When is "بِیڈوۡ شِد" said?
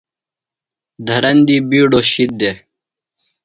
1.69-2.31